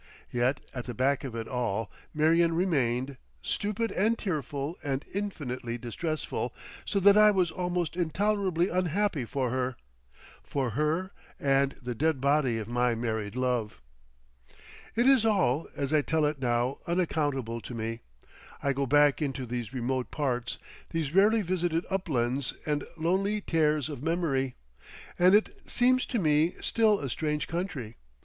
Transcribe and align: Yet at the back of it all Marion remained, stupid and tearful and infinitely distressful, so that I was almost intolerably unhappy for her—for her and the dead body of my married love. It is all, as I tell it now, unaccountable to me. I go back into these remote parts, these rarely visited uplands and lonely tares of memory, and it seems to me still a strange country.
Yet 0.31 0.61
at 0.73 0.85
the 0.85 0.95
back 0.95 1.23
of 1.23 1.35
it 1.35 1.47
all 1.47 1.91
Marion 2.11 2.53
remained, 2.55 3.17
stupid 3.43 3.91
and 3.91 4.17
tearful 4.17 4.75
and 4.83 5.05
infinitely 5.13 5.77
distressful, 5.77 6.55
so 6.85 6.99
that 6.99 7.15
I 7.15 7.29
was 7.29 7.51
almost 7.51 7.95
intolerably 7.95 8.67
unhappy 8.67 9.25
for 9.25 9.51
her—for 9.51 10.71
her 10.71 11.11
and 11.39 11.73
the 11.73 11.93
dead 11.93 12.19
body 12.19 12.57
of 12.57 12.67
my 12.67 12.95
married 12.95 13.35
love. 13.35 13.79
It 14.95 15.05
is 15.05 15.23
all, 15.23 15.67
as 15.75 15.93
I 15.93 16.01
tell 16.01 16.25
it 16.25 16.39
now, 16.41 16.79
unaccountable 16.87 17.61
to 17.61 17.75
me. 17.75 17.99
I 18.63 18.73
go 18.73 18.87
back 18.87 19.21
into 19.21 19.45
these 19.45 19.71
remote 19.71 20.09
parts, 20.09 20.57
these 20.89 21.13
rarely 21.13 21.43
visited 21.43 21.85
uplands 21.91 22.55
and 22.65 22.85
lonely 22.97 23.39
tares 23.39 23.87
of 23.87 24.01
memory, 24.01 24.55
and 25.19 25.35
it 25.35 25.61
seems 25.69 26.07
to 26.07 26.17
me 26.17 26.55
still 26.59 26.99
a 26.99 27.07
strange 27.07 27.47
country. 27.47 27.97